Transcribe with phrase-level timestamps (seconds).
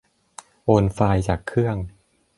[0.65, 1.77] โอนไฟล์จากเครื่อง